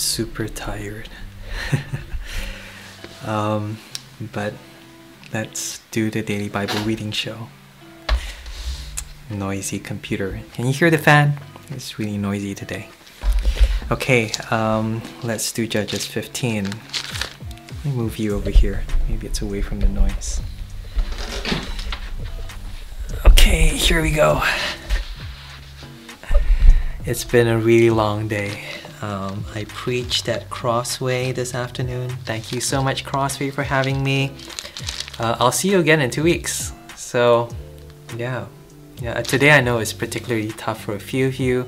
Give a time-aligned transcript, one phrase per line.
[0.00, 1.08] super tired.
[3.26, 3.78] um,
[4.32, 4.54] but
[5.32, 7.48] let's do the daily Bible reading show.
[9.28, 10.40] Noisy computer.
[10.54, 11.38] Can you hear the fan?
[11.70, 12.88] It's really noisy today.
[13.92, 16.64] Okay, um, let's do Judges 15.
[16.64, 16.74] Let
[17.84, 18.84] me move you over here.
[19.08, 20.40] Maybe it's away from the noise.
[23.26, 24.42] Okay, here we go.
[27.06, 28.62] It's been a really long day.
[29.00, 32.10] Um, I preached at Crossway this afternoon.
[32.26, 34.32] Thank you so much, Crossway, for having me.
[35.18, 36.74] Uh, I'll see you again in two weeks.
[36.96, 37.48] So,
[38.18, 38.46] yeah.
[39.00, 41.66] Yeah, today I know is particularly tough for a few of you.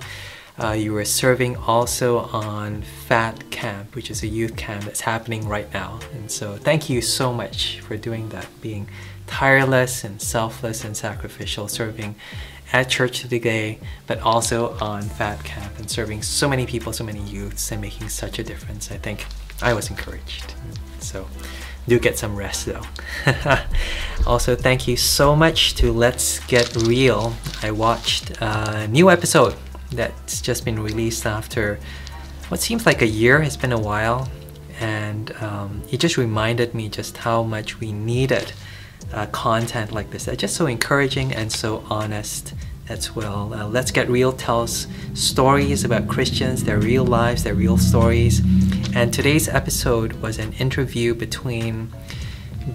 [0.62, 5.48] Uh, you were serving also on Fat Camp, which is a youth camp that's happening
[5.48, 5.98] right now.
[6.12, 8.86] And so, thank you so much for doing that, being
[9.26, 12.16] tireless and selfless and sacrificial, serving
[12.72, 17.20] at church today, but also on Fat Camp and serving so many people, so many
[17.20, 18.90] youths, and making such a difference.
[18.90, 19.26] I think
[19.60, 20.54] I was encouraged.
[21.00, 21.26] So
[21.86, 22.82] do get some rest though.
[24.26, 27.34] also, thank you so much to Let's Get Real.
[27.62, 29.54] I watched a new episode
[29.90, 31.78] that's just been released after
[32.48, 33.42] what seems like a year.
[33.42, 34.28] It's been a while,
[34.80, 38.52] and um, it just reminded me just how much we needed
[39.12, 40.24] uh, content like this.
[40.24, 42.54] They're just so encouraging and so honest
[42.88, 43.52] as well.
[43.54, 48.40] Uh, Let's Get Real tells stories about Christians, their real lives, their real stories.
[48.94, 51.92] And today's episode was an interview between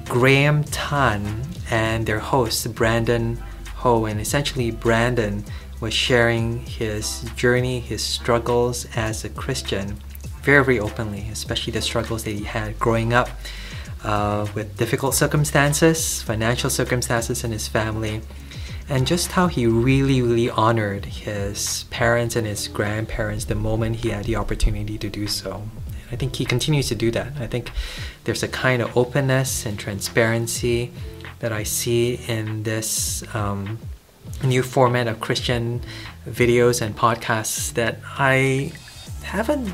[0.06, 3.38] Graham Tan and their host, Brandon
[3.78, 4.06] Ho.
[4.06, 5.44] And essentially, Brandon
[5.80, 9.98] was sharing his journey, his struggles as a Christian
[10.42, 13.30] very, very openly, especially the struggles that he had growing up
[14.04, 18.22] uh, with difficult circumstances, financial circumstances in his family,
[18.90, 24.10] and just how he really, really honored his parents and his grandparents the moment he
[24.10, 25.64] had the opportunity to do so.
[26.12, 27.34] I think he continues to do that.
[27.40, 27.72] I think
[28.24, 30.92] there's a kind of openness and transparency
[31.40, 33.78] that I see in this um,
[34.44, 35.82] new format of Christian
[36.28, 38.72] videos and podcasts that I
[39.24, 39.74] haven't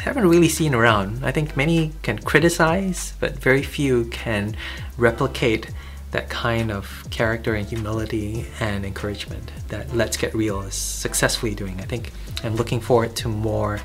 [0.00, 1.24] haven't really seen around.
[1.24, 4.54] I think many can criticize, but very few can
[4.96, 5.70] replicate
[6.10, 11.80] that kind of character and humility and encouragement that Let's Get Real is successfully doing.
[11.80, 13.80] I think I'm looking forward to more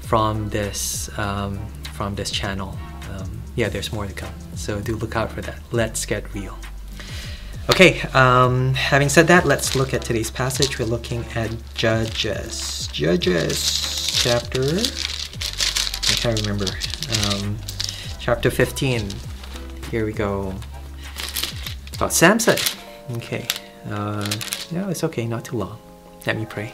[0.00, 1.58] from this um,
[1.94, 2.78] from this channel.
[3.10, 5.58] Um, yeah, there's more to come, so do look out for that.
[5.72, 6.56] Let's Get Real.
[7.70, 10.78] Okay, um, having said that, let's look at today's passage.
[10.78, 12.88] We're looking at Judges.
[12.92, 14.60] Judges chapter
[16.14, 16.66] I can't remember.
[17.26, 17.58] Um,
[18.20, 19.08] chapter 15.
[19.90, 20.54] Here we go.
[21.94, 22.58] About Samson.
[23.12, 23.46] Okay.
[23.88, 24.30] Uh,
[24.72, 25.78] no, it's okay, not too long.
[26.26, 26.72] Let me pray.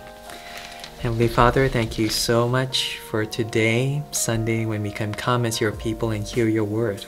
[1.01, 5.73] Heavenly Father, thank you so much for today, Sunday, when we can come as your
[5.73, 7.05] people and hear your word.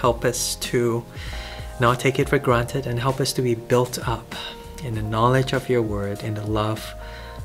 [0.00, 1.04] Help us to
[1.80, 4.34] not take it for granted and help us to be built up
[4.84, 6.94] in the knowledge of your word, in the love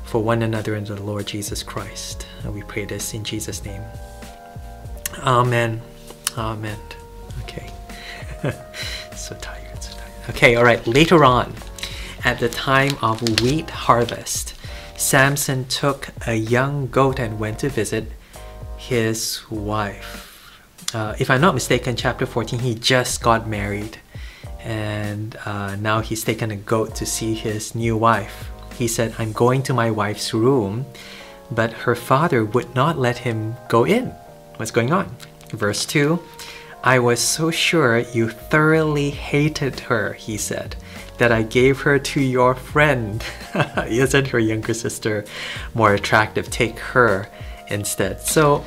[0.04, 2.26] for one another in the Lord Jesus Christ.
[2.44, 3.82] And we pray this in Jesus' name.
[5.18, 5.80] Amen.
[6.36, 6.78] Amen.
[7.42, 7.70] Okay.
[10.30, 10.84] Okay, all right.
[10.86, 11.52] Later on,
[12.24, 14.54] at the time of wheat harvest,
[14.96, 18.06] Samson took a young goat and went to visit
[18.76, 20.28] his wife.
[20.94, 23.98] Uh, if I'm not mistaken, chapter 14, he just got married.
[24.60, 28.50] And uh, now he's taken a goat to see his new wife.
[28.78, 30.86] He said, I'm going to my wife's room,
[31.50, 34.06] but her father would not let him go in.
[34.56, 35.14] What's going on?
[35.50, 36.22] Verse 2
[36.84, 40.76] I was so sure you thoroughly hated her, he said,
[41.18, 43.24] that I gave her to your friend.
[43.86, 45.24] Isn't her younger sister
[45.74, 46.50] more attractive?
[46.50, 47.28] Take her
[47.68, 48.20] instead.
[48.20, 48.64] So,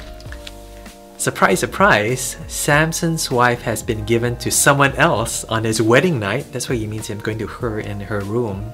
[1.17, 6.51] surprise, surprise, Samson's wife has been given to someone else on his wedding night.
[6.51, 8.73] That's what he means him going to her in her room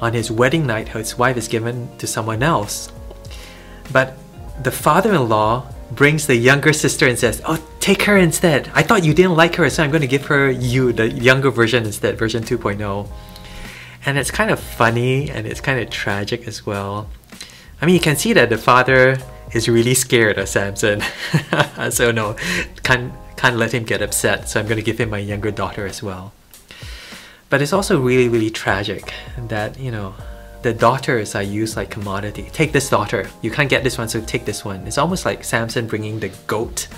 [0.00, 2.90] on his wedding night, his wife is given to someone else.
[3.92, 4.16] But
[4.62, 8.70] the father in law brings the younger sister and says, Oh, take her instead.
[8.74, 11.50] I thought you didn't like her, so I'm going to give her you, the younger
[11.50, 13.08] version instead, version 2.0.
[14.06, 17.10] And it's kind of funny and it's kind of tragic as well.
[17.82, 19.18] I mean, you can see that the father
[19.52, 21.02] is really scared of Samson.
[21.90, 22.36] so, no,
[22.82, 25.86] can't, can't let him get upset, so I'm going to give him my younger daughter
[25.86, 26.32] as well.
[27.48, 29.12] But it's also really, really tragic
[29.48, 30.14] that, you know,
[30.62, 32.48] the daughters are used like commodity.
[32.52, 33.28] Take this daughter.
[33.42, 34.86] You can't get this one, so take this one.
[34.86, 36.88] It's almost like Samson bringing the goat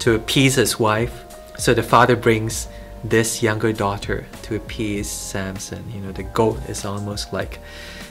[0.00, 1.24] to appease his wife.
[1.58, 2.68] So the father brings
[3.04, 5.84] this younger daughter to appease Samson.
[5.92, 7.58] You know, the goat is almost like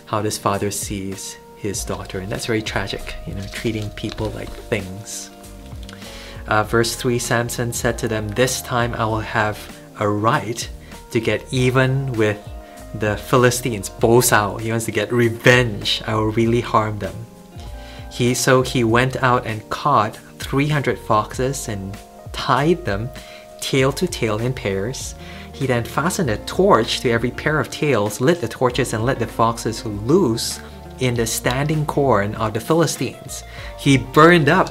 [0.05, 2.19] how this father sees his daughter.
[2.19, 5.31] And that's very tragic, you know, treating people like things.
[6.47, 9.57] Uh, verse 3 Samson said to them, This time I will have
[9.99, 10.69] a right
[11.11, 12.50] to get even with
[12.93, 13.89] the Philistines.
[13.89, 16.01] 報仇, he wants to get revenge.
[16.05, 17.13] I will really harm them.
[18.11, 21.97] He so he went out and caught 300 foxes and
[22.33, 23.09] tied them
[23.61, 25.15] tail to tail in pairs.
[25.53, 29.19] He then fastened a torch to every pair of tails, lit the torches, and let
[29.19, 30.59] the foxes loose
[30.99, 33.43] in the standing corn of the Philistines.
[33.77, 34.69] He burned up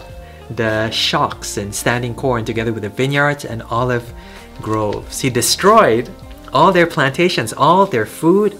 [0.51, 4.13] the shocks and standing corn together with the vineyards and olive
[4.61, 5.21] groves.
[5.21, 6.11] He destroyed
[6.53, 8.57] all their plantations, all their food,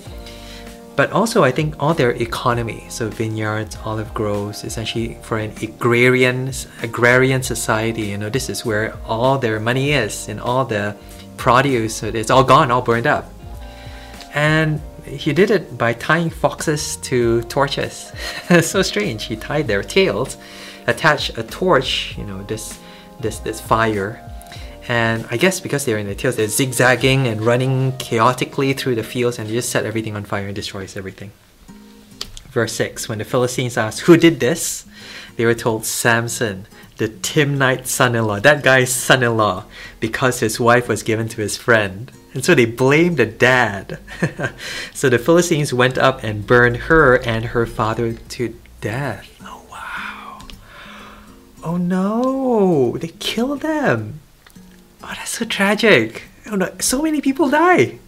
[0.97, 2.85] but also I think all their economy.
[2.89, 6.53] So vineyards, olive groves, essentially for an agrarian
[6.83, 8.03] agrarian society.
[8.03, 10.97] You know, this is where all their money is and all the
[11.37, 12.03] produce.
[12.03, 13.33] It's all gone, all burned up.
[14.35, 18.13] And he did it by tying foxes to torches.
[18.63, 19.25] so strange.
[19.25, 20.37] He tied their tails,
[20.87, 22.15] attached a torch.
[22.19, 22.79] You know, this
[23.21, 24.30] this this fire
[24.91, 29.05] and I guess because they're in the tails, they're zigzagging and running chaotically through the
[29.05, 31.31] fields and they just set everything on fire and destroys everything.
[32.51, 34.87] Verse 6 When the Philistines asked, Who did this?
[35.37, 36.67] They were told, Samson,
[36.97, 39.67] the Timnite son in law, that guy's son in law,
[40.01, 42.11] because his wife was given to his friend.
[42.35, 44.01] And so they blamed the dad.
[44.93, 49.31] so the Philistines went up and burned her and her father to death.
[49.41, 50.49] Oh, wow.
[51.63, 54.19] Oh no, they killed them.
[55.03, 56.25] Oh, that's so tragic.
[56.51, 57.99] Oh, no, so many people die.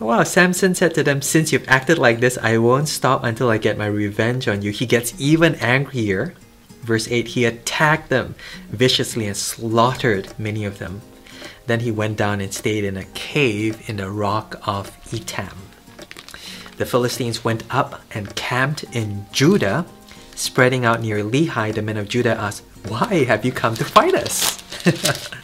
[0.00, 3.50] Oh, wow, Samson said to them, Since you've acted like this, I won't stop until
[3.50, 4.72] I get my revenge on you.
[4.72, 6.34] He gets even angrier.
[6.82, 8.34] Verse 8 He attacked them
[8.70, 11.02] viciously and slaughtered many of them.
[11.66, 15.54] Then he went down and stayed in a cave in the rock of Etam.
[16.76, 19.86] The Philistines went up and camped in Judah,
[20.34, 21.72] spreading out near Lehi.
[21.72, 24.60] The men of Judah asked, Why have you come to fight us?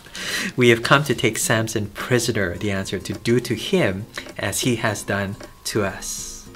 [0.57, 4.77] We have come to take Samson prisoner, the answer, to do to him as he
[4.77, 6.49] has done to us.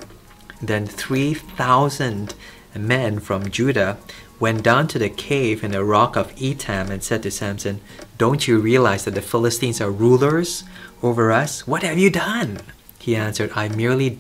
[0.60, 2.34] Then 3,000
[2.74, 3.98] men from Judah
[4.40, 7.80] went down to the cave in the rock of Etam and said to Samson,
[8.19, 10.64] Don't you realize that the Philistines are rulers
[11.02, 11.66] over us?
[11.66, 12.58] What have you done?
[12.98, 14.19] He answered, I merely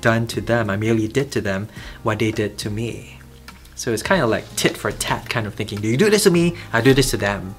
[0.00, 1.68] done to them, I merely did to them
[2.02, 3.20] what they did to me.
[3.74, 5.80] So it's kind of like tit for tat kind of thinking.
[5.80, 6.56] Do you do this to me?
[6.72, 7.54] I do this to them.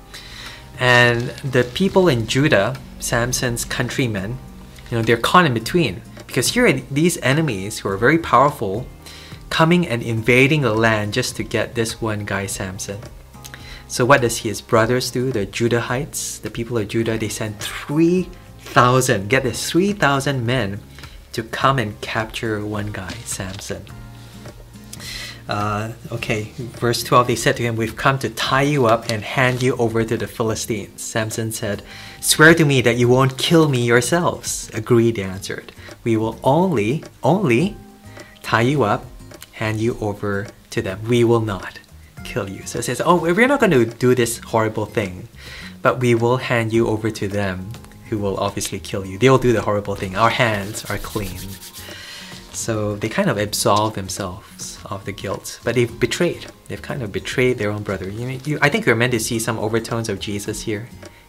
[0.80, 4.38] And the people in Judah, Samson's countrymen,
[4.90, 6.02] you know, they're caught in between.
[6.28, 8.88] Because here are these enemies who are very powerful
[9.50, 13.00] coming and invading the land just to get this one guy, Samson.
[13.88, 15.32] So what does his brothers do?
[15.32, 20.80] The Judahites, the people of Judah, they send 3,000, get this, 3,000 men
[21.34, 23.86] to come and capture one guy, Samson.
[25.48, 29.24] Uh, okay, verse 12 they said to him, We've come to tie you up and
[29.24, 31.02] hand you over to the Philistines.
[31.02, 31.84] Samson said,
[32.22, 34.72] Swear to me that you won't kill me yourselves.
[34.74, 35.72] Agreed, they answered.
[36.04, 37.76] We will only, only
[38.42, 39.06] tie you up,
[39.54, 41.04] hand you over to them.
[41.08, 41.80] We will not
[42.24, 42.66] kill you.
[42.66, 45.28] So it says, Oh, we're not going to do this horrible thing,
[45.82, 47.70] but we will hand you over to them
[48.10, 49.18] who will obviously kill you.
[49.18, 50.16] They will do the horrible thing.
[50.16, 51.40] Our hands are clean.
[52.54, 56.46] So they kind of absolve themselves of the guilt, but they've betrayed.
[56.68, 58.10] They've kind of betrayed their own brother.
[58.10, 60.88] You, you, I think we're meant to see some overtones of Jesus here,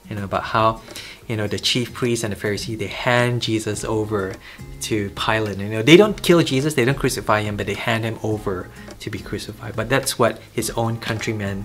[0.08, 0.82] you know, about how,
[1.26, 4.34] you know, the chief priests and the Pharisees they hand Jesus over
[4.82, 5.58] to Pilate.
[5.58, 8.68] You know, they don't kill Jesus, they don't crucify him, but they hand him over
[9.00, 9.75] to be crucified.
[9.75, 11.64] But that's what his own countrymen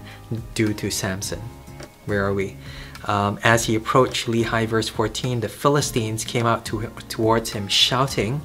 [0.55, 1.41] do to Samson.
[2.05, 2.55] Where are we?
[3.05, 8.41] Um, as he approached Lehi, verse 14, the Philistines came out to, towards him, shouting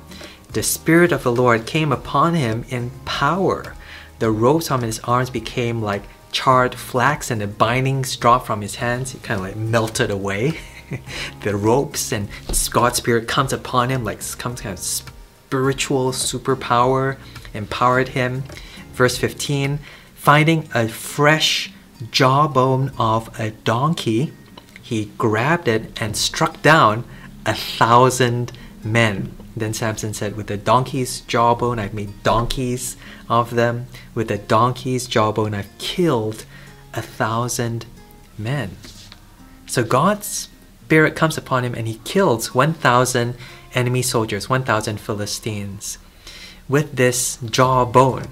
[0.54, 3.75] the Spirit of the Lord came upon him in power.
[4.20, 8.76] The ropes on his arms became like charred flax, and the bindings dropped from his
[8.76, 9.14] hands.
[9.14, 10.58] It kind of like melted away.
[11.42, 12.28] the ropes and
[12.70, 17.18] God's Spirit comes upon him like some kind of spiritual superpower,
[17.52, 18.44] empowered him.
[18.92, 19.80] Verse 15
[20.14, 21.73] Finding a fresh
[22.12, 24.32] jawbone of a donkey,
[24.80, 27.04] he grabbed it and struck down
[27.44, 28.52] a thousand
[28.84, 29.34] men.
[29.56, 32.96] Then Samson said, With the donkey's jawbone, I've made donkeys
[33.28, 33.87] of them.
[34.14, 36.44] With the donkey's jawbone, I've killed
[36.92, 37.87] a thousand
[38.37, 38.76] men.
[39.66, 40.49] So God's
[40.84, 43.37] spirit comes upon him and he kills 1,000
[43.75, 45.99] enemy soldiers, 1,000 Philistines
[46.68, 48.28] with this jawbone.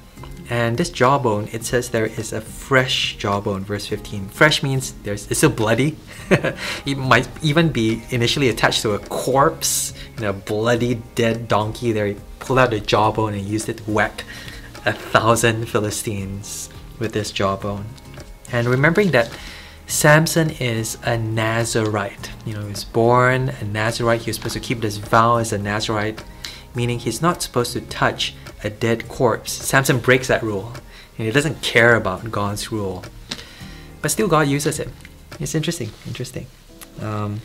[0.50, 4.28] And this jawbone, it says there is a fresh jawbone, verse 15.
[4.28, 5.96] Fresh means there's it's still bloody.
[6.84, 11.92] it might even be initially attached to a corpse, you know, a bloody dead donkey
[11.92, 12.06] there.
[12.06, 14.24] He pulled out the jawbone and used it to whack
[14.84, 17.86] a thousand Philistines with this jawbone.
[18.50, 19.30] And remembering that
[19.86, 22.30] Samson is a Nazarite.
[22.44, 24.22] You know, he was born a Nazarite.
[24.22, 26.22] He was supposed to keep this vow as a Nazarite,
[26.74, 29.52] meaning he's not supposed to touch a dead corpse.
[29.52, 30.72] Samson breaks that rule,
[31.18, 33.04] and he doesn't care about God's rule.
[34.00, 34.92] But still, God uses him.
[35.38, 36.46] It's interesting, interesting.
[37.00, 37.40] Um,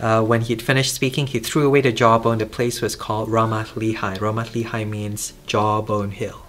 [0.00, 2.38] uh, when he'd finished speaking, he threw away the jawbone.
[2.38, 4.18] The place was called Ramath Lehi.
[4.18, 6.44] Ramath Lehi means jawbone hill.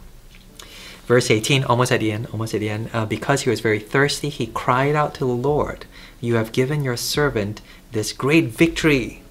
[1.08, 2.92] Verse 18, almost at the end, almost at the end.
[2.94, 5.86] Uh, because he was very thirsty, he cried out to the Lord,
[6.22, 7.62] You have given your servant
[7.92, 9.24] this great victory.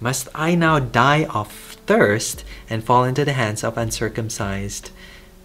[0.00, 4.90] Must I now die of thirst and fall into the hands of uncircumcised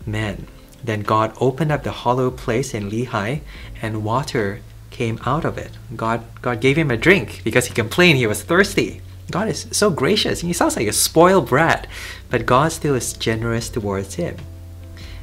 [0.06, 0.48] men?
[0.84, 3.42] Then God opened up the hollow place in Lehi,
[3.82, 4.60] and water
[4.90, 5.72] came out of it.
[5.96, 9.02] God, God gave him a drink because he complained he was thirsty.
[9.32, 10.42] God is so gracious.
[10.42, 11.88] He sounds like a spoiled brat,
[12.30, 14.36] but God still is generous towards him.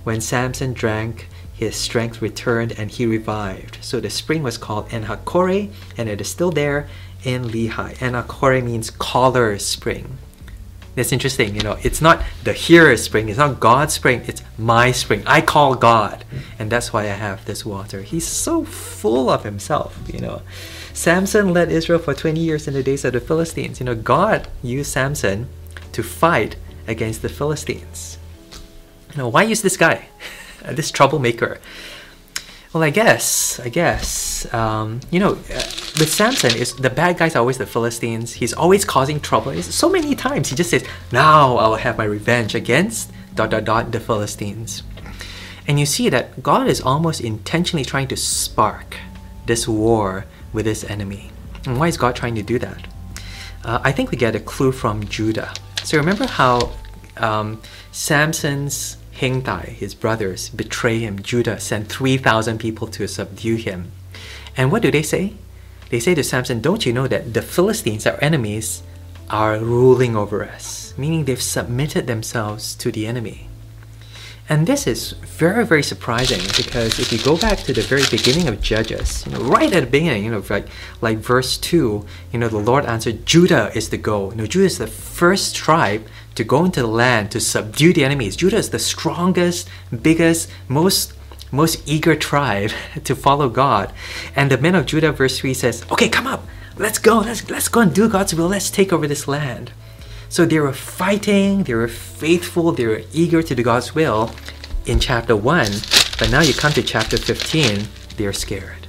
[0.03, 3.79] When Samson drank, his strength returned and he revived.
[3.83, 6.89] So the spring was called En-hakkore, and it is still there
[7.23, 8.01] in Lehi.
[8.01, 10.17] En-hakkore means caller spring.
[10.95, 14.91] That's interesting, you know, it's not the hearer's spring, it's not God's spring, it's my
[14.91, 15.23] spring.
[15.25, 16.25] I call God,
[16.59, 18.03] and that's why I have this water.
[18.03, 20.43] He's so full of himself, you know.
[20.93, 23.79] Samson led Israel for 20 years in the days of the Philistines.
[23.79, 25.49] You know, God used Samson
[25.93, 26.57] to fight
[26.87, 28.19] against the Philistines.
[29.13, 30.09] You know, why use this guy,
[30.65, 31.61] this troublemaker?
[32.73, 35.67] Well, I guess, I guess, um, you know, uh,
[35.99, 38.35] with Samson, is the bad guys always the Philistines.
[38.35, 39.51] He's always causing trouble.
[39.51, 43.51] It's so many times he just says, "Now I will have my revenge against dot
[43.51, 44.85] dot dot the Philistines,"
[45.67, 48.99] and you see that God is almost intentionally trying to spark
[49.47, 51.33] this war with his enemy.
[51.67, 52.87] And why is God trying to do that?
[53.65, 55.53] Uh, I think we get a clue from Judah.
[55.83, 56.71] So remember how
[57.17, 57.61] um,
[57.91, 61.21] Samson's Hengtai, his brothers, betray him.
[61.21, 63.93] Judah sent 3,000 people to subdue him.
[64.57, 65.35] And what do they say?
[65.91, 68.83] They say to Samson, Don't you know that the Philistines, our enemies,
[69.29, 70.95] are ruling over us?
[70.97, 73.50] Meaning they've submitted themselves to the enemy.
[74.51, 78.49] And this is very, very surprising because if you go back to the very beginning
[78.49, 80.67] of Judges, you know, right at the beginning, you know, like
[81.01, 84.33] like verse two, you know, the Lord answered, Judah is the goal.
[84.33, 86.05] You know, Judah is the first tribe
[86.35, 88.35] to go into the land to subdue the enemies.
[88.35, 89.69] Judah is the strongest,
[90.03, 91.15] biggest, most
[91.53, 92.73] most eager tribe
[93.05, 93.93] to follow God.
[94.35, 96.45] And the men of Judah, verse 3 says, Okay, come up,
[96.77, 99.71] let's go, let's let's go and do God's will, let's take over this land.
[100.31, 104.31] So they were fighting, they were faithful, they were eager to do God's will
[104.87, 105.67] in chapter 1.
[106.21, 108.87] But now you come to chapter 15, they're scared.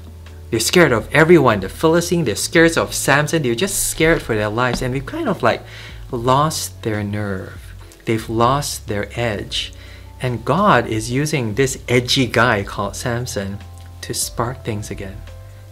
[0.52, 1.62] They're scared of everyone.
[1.62, 4.84] The Philistine, they're scared of Samson, they're just scared for their lives.
[4.84, 5.64] And they've kind of like
[6.12, 7.74] lost their nerve.
[8.06, 9.74] They've lost their edge.
[10.22, 13.58] And God is using this edgy guy called Samson
[14.02, 15.18] to spark things again.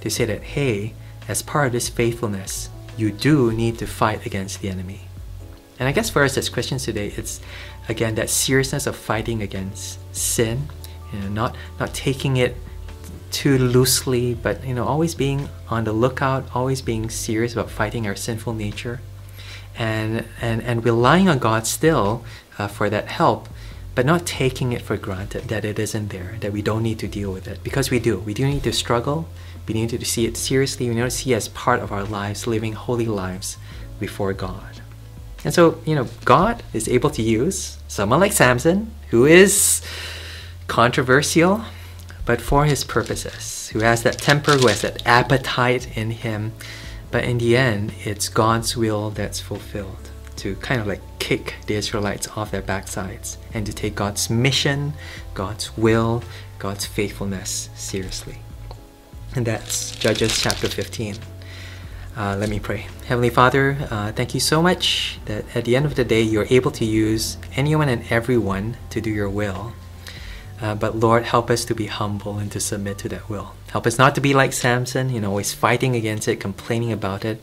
[0.02, 0.96] To say that, hey,
[1.28, 5.09] as part of this faithfulness, you do need to fight against the enemy.
[5.80, 7.40] And I guess for us as Christians today, it's
[7.88, 10.68] again that seriousness of fighting against sin,
[11.14, 12.56] you know, not not taking it
[13.32, 18.08] too loosely, but you know, always being on the lookout, always being serious about fighting
[18.08, 19.00] our sinful nature
[19.78, 22.24] and, and, and relying on God still
[22.58, 23.48] uh, for that help,
[23.96, 27.08] but not taking it for granted that it isn't there, that we don't need to
[27.08, 27.64] deal with it.
[27.64, 28.20] Because we do.
[28.20, 29.28] We do need to struggle.
[29.68, 30.90] We need to see it seriously.
[30.90, 33.58] We need to see it as part of our lives, living holy lives
[34.00, 34.82] before God.
[35.44, 39.82] And so, you know, God is able to use someone like Samson, who is
[40.68, 41.64] controversial,
[42.26, 46.52] but for his purposes, who has that temper, who has that appetite in him
[47.12, 51.74] but in the end, it's God's will that's fulfilled to kind of like kick the
[51.74, 54.94] Israelites off their backsides and to take God's mission,
[55.34, 56.24] God's will,
[56.60, 58.40] God's faithfulness seriously.
[59.36, 61.18] And that's Judges chapter 15.
[62.18, 62.88] Uh, let me pray.
[63.06, 66.48] Heavenly Father, uh, thank you so much that at the end of the day, you're
[66.50, 69.74] able to use anyone and everyone to do your will.
[70.62, 73.54] Uh, but Lord, help us to be humble and to submit to that will.
[73.72, 77.24] Help us not to be like Samson, you know, always fighting against it, complaining about
[77.24, 77.42] it.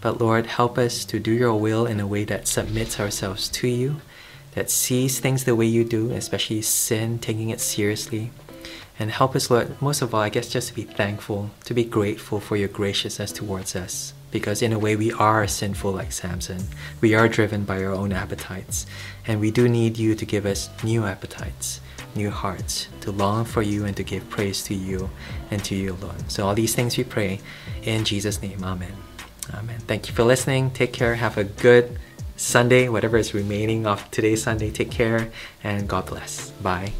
[0.00, 3.68] But Lord, help us to do your will in a way that submits ourselves to
[3.68, 4.00] you,
[4.52, 8.30] that sees things the way you do, especially sin, taking it seriously.
[9.02, 11.82] And help us, Lord, most of all, I guess just to be thankful, to be
[11.82, 14.14] grateful for your graciousness towards us.
[14.30, 16.62] Because in a way, we are sinful like Samson.
[17.00, 18.86] We are driven by our own appetites.
[19.26, 21.80] And we do need you to give us new appetites
[22.14, 25.08] new hearts to long for you and to give praise to you
[25.50, 26.28] and to you alone.
[26.28, 27.40] So, all these things we pray
[27.82, 28.62] in Jesus' name.
[28.62, 28.92] Amen.
[29.54, 29.80] Amen.
[29.80, 30.70] Thank you for listening.
[30.70, 31.14] Take care.
[31.14, 31.98] Have a good
[32.36, 34.70] Sunday, whatever is remaining of today's Sunday.
[34.70, 35.32] Take care
[35.64, 36.50] and God bless.
[36.50, 36.92] Bye.